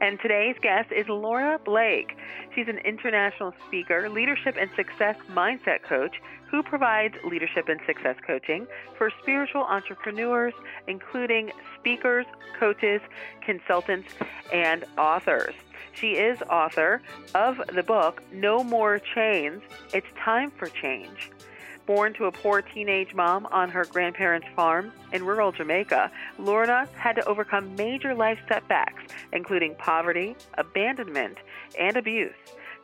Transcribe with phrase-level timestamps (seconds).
[0.00, 2.16] And today's guest is Lorna Blake.
[2.54, 6.20] She's an international speaker, leadership and success mindset coach
[6.50, 8.66] who provides leadership and success coaching
[8.96, 10.54] for spiritual entrepreneurs,
[10.86, 12.26] including speakers,
[12.58, 13.00] coaches,
[13.44, 14.08] consultants,
[14.52, 15.54] and authors.
[15.94, 17.02] She is author
[17.34, 21.30] of the book No More Chains It's Time for Change.
[21.86, 27.16] Born to a poor teenage mom on her grandparents' farm in rural Jamaica, Lorna had
[27.16, 29.02] to overcome major life setbacks,
[29.32, 31.36] including poverty, abandonment,
[31.78, 32.34] and abuse,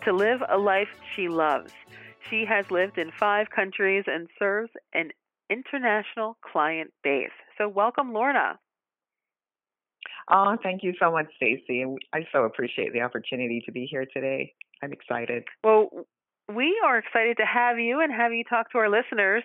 [0.04, 1.72] to live a life she loves.
[2.28, 5.12] She has lived in five countries and serves an
[5.48, 7.30] international client base.
[7.56, 8.58] So, welcome, Lorna.
[10.30, 11.84] Oh, thank you so much, Stacey.
[12.12, 14.54] I so appreciate the opportunity to be here today.
[14.82, 15.44] I'm excited.
[15.64, 15.88] Well,
[16.54, 19.42] we are excited to have you and have you talk to our listeners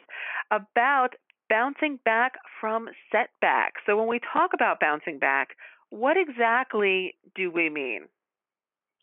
[0.52, 1.16] about
[1.50, 3.81] bouncing back from setbacks.
[3.86, 5.50] So, when we talk about bouncing back,
[5.89, 8.02] what exactly do we mean?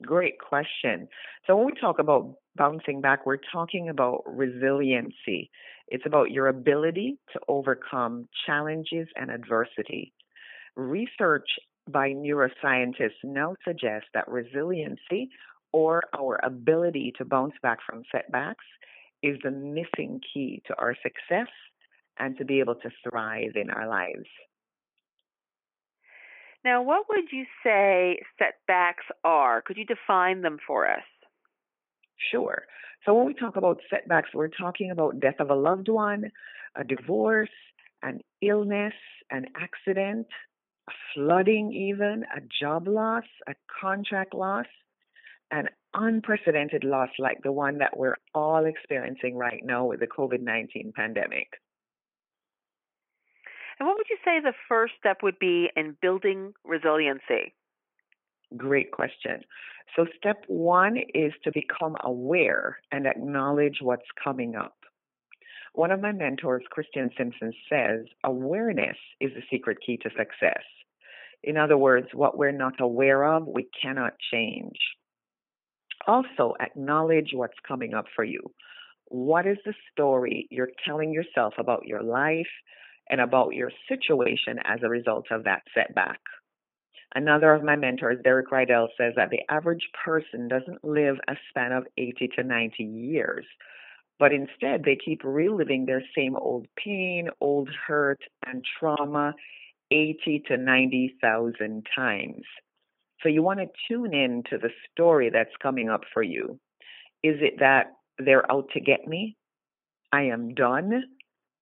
[0.02, 1.08] Great question.
[1.46, 5.50] So, when we talk about bouncing back, we're talking about resiliency.
[5.88, 10.12] It's about your ability to overcome challenges and adversity.
[10.76, 11.48] Research
[11.90, 15.28] by neuroscientists now suggests that resiliency
[15.72, 18.64] or our ability to bounce back from setbacks
[19.22, 21.48] is the missing key to our success
[22.18, 24.28] and to be able to thrive in our lives.
[26.64, 29.62] Now, what would you say setbacks are?
[29.62, 31.02] Could you define them for us?
[32.30, 32.64] Sure.
[33.04, 36.30] So, when we talk about setbacks, we're talking about death of a loved one,
[36.76, 37.50] a divorce,
[38.02, 38.94] an illness,
[39.30, 40.28] an accident,
[40.88, 44.66] a flooding, even a job loss, a contract loss,
[45.52, 50.40] an unprecedented loss like the one that we're all experiencing right now with the COVID
[50.40, 51.48] 19 pandemic.
[53.78, 57.54] And what would you say the first step would be in building resiliency?
[58.56, 59.42] Great question.
[59.96, 64.76] So, step one is to become aware and acknowledge what's coming up.
[65.74, 70.62] One of my mentors, Christian Simpson, says awareness is the secret key to success.
[71.42, 74.76] In other words, what we're not aware of, we cannot change.
[76.06, 78.40] Also, acknowledge what's coming up for you.
[79.06, 82.46] What is the story you're telling yourself about your life
[83.10, 86.20] and about your situation as a result of that setback?
[87.14, 91.72] Another of my mentors, Derek Rydall, says that the average person doesn't live a span
[91.72, 93.44] of 80 to 90 years,
[94.18, 99.34] but instead they keep reliving their same old pain, old hurt, and trauma
[99.90, 102.44] 80 to 90,000 times.
[103.22, 106.58] So you want to tune in to the story that's coming up for you.
[107.22, 109.36] Is it that they're out to get me?
[110.12, 111.04] I am done.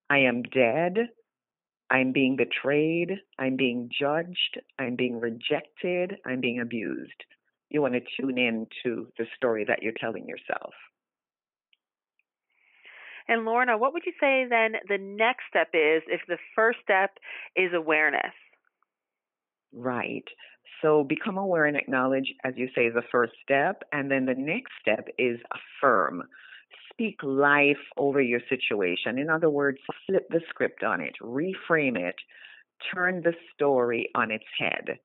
[0.09, 1.09] I am dead.
[1.91, 3.19] I'm being betrayed.
[3.39, 4.61] I'm being judged.
[4.79, 6.17] I'm being rejected.
[6.25, 7.25] I'm being abused.
[7.69, 10.73] You want to tune in to the story that you're telling yourself.
[13.29, 17.13] And Lorna, what would you say then the next step is if the first step
[17.55, 18.35] is awareness?
[19.73, 20.25] Right.
[20.83, 23.83] So become aware and acknowledge, as you say, is the first step.
[23.93, 26.23] And then the next step is affirm.
[26.93, 29.19] Speak life over your situation.
[29.19, 32.17] In other words, flip the script on it, reframe it,
[32.95, 34.99] turn the story on its head.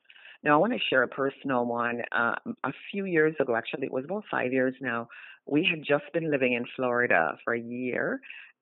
[0.44, 2.02] Now, I want to share a personal one.
[2.12, 5.07] Uh, a few years ago, actually, it was about five years now,
[5.47, 8.19] we had just been living in Florida for a year,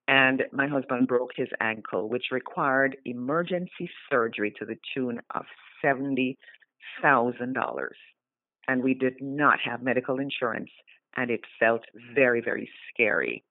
[0.08, 5.46] and my husband broke his ankle, which required emergency surgery to the tune of
[5.82, 6.38] seventy
[7.02, 7.98] thousand dollars,
[8.68, 10.70] and we did not have medical insurance,
[11.16, 11.82] and it felt
[12.16, 13.44] very, very scary.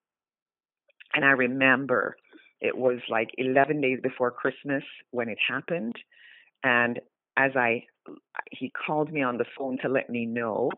[1.15, 2.17] And I remember
[2.61, 5.95] it was like 11 days before Christmas when it happened,
[6.63, 7.01] and
[7.37, 7.85] as I
[8.51, 10.71] he called me on the phone to let me know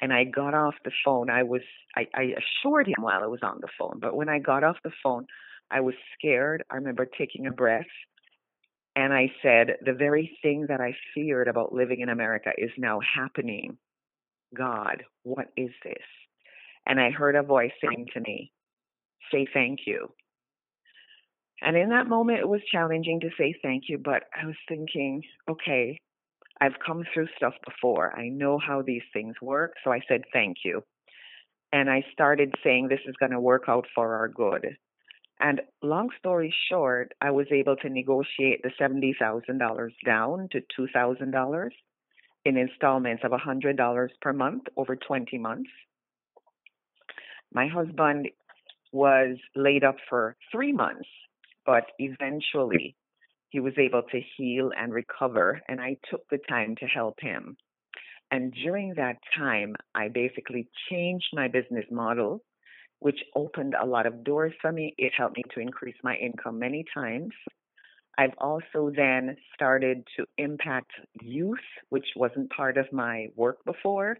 [0.00, 1.62] and I got off the phone, I was
[1.96, 4.76] I, I assured him while I was on the phone, but when I got off
[4.84, 5.26] the phone,
[5.70, 6.64] I was scared.
[6.70, 7.86] I remember taking a breath
[8.96, 12.98] and I said, The very thing that I feared about living in America is now
[13.00, 13.76] happening.
[14.56, 16.02] God, what is this?
[16.86, 18.52] And I heard a voice saying to me,
[19.30, 20.08] Say thank you.
[21.60, 25.22] And in that moment, it was challenging to say thank you, but I was thinking,
[25.48, 25.98] okay,
[26.60, 28.16] I've come through stuff before.
[28.18, 29.72] I know how these things work.
[29.82, 30.82] So I said, thank you.
[31.72, 34.76] And I started saying, this is going to work out for our good.
[35.38, 41.70] And long story short, I was able to negotiate the $70,000 down to $2,000
[42.44, 45.70] in installments of $100 per month over 20 months.
[47.52, 48.28] My husband
[48.92, 51.08] was laid up for three months,
[51.66, 52.96] but eventually
[53.50, 57.56] he was able to heal and recover, and I took the time to help him.
[58.30, 62.42] And during that time, I basically changed my business model
[63.00, 64.94] which opened a lot of doors for me.
[64.98, 67.32] It helped me to increase my income many times.
[68.18, 70.90] I've also then started to impact
[71.20, 71.58] youth,
[71.90, 74.16] which wasn't part of my work before.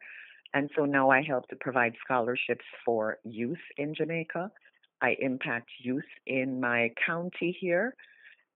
[0.52, 4.50] And so now I help to provide scholarships for youth in Jamaica.
[5.00, 7.94] I impact youth in my county here.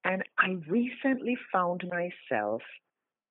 [0.05, 2.63] And I recently found myself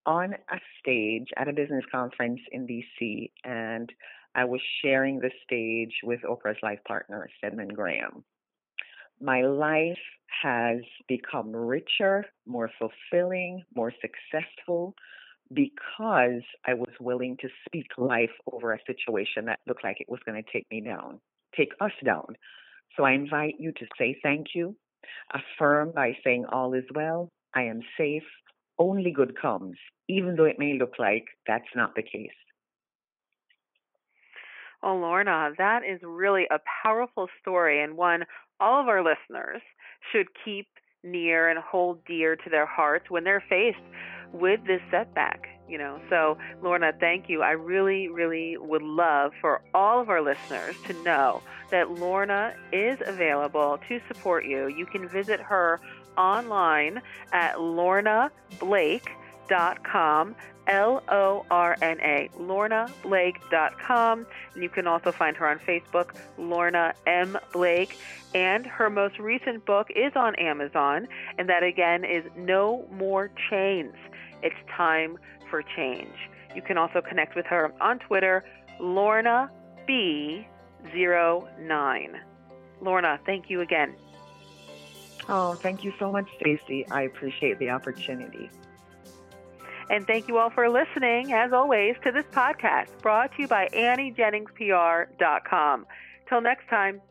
[0.05, 3.91] on a stage at a business conference in DC, and
[4.39, 8.23] I was sharing the stage with Oprah's life partner, Stedman Graham.
[9.19, 9.99] My life
[10.41, 10.77] has
[11.09, 14.95] become richer, more fulfilling, more successful
[15.53, 20.21] because I was willing to speak life over a situation that looked like it was
[20.25, 21.19] going to take me down,
[21.53, 22.37] take us down.
[22.95, 24.73] So I invite you to say thank you,
[25.33, 28.23] affirm by saying all is well, I am safe,
[28.77, 29.75] only good comes,
[30.07, 32.29] even though it may look like that's not the case.
[34.81, 38.23] Oh, Lorna, that is really a powerful story and one
[38.59, 39.61] all of our listeners
[40.11, 40.67] should keep
[41.03, 43.77] near and hold dear to their hearts when they're faced
[44.33, 45.99] with this setback you know?
[46.09, 47.41] So lorna thank you.
[47.41, 51.41] I really really would love for all of our listeners to know
[51.71, 54.67] that lorna is available to support you.
[54.67, 55.79] You can visit her
[56.17, 57.01] online
[57.31, 57.59] at
[59.49, 60.35] lornablake.com
[60.67, 64.27] L O R N A, lornablake.com.
[64.53, 67.37] And you can also find her on Facebook, Lorna M.
[67.51, 67.97] Blake.
[68.35, 71.07] And her most recent book is on Amazon,
[71.39, 73.95] and that again is No More Chains.
[74.43, 75.17] It's time
[75.49, 76.13] for change.
[76.55, 78.45] You can also connect with her on Twitter,
[78.79, 79.49] Lorna
[79.87, 80.45] B09.
[82.81, 83.95] Lorna, thank you again.
[85.27, 86.85] Oh, thank you so much, Stacy.
[86.91, 88.51] I appreciate the opportunity.
[89.89, 93.67] And thank you all for listening, as always, to this podcast brought to you by
[93.73, 95.87] AnnieJenningsPR.com.
[96.27, 97.01] Till next time,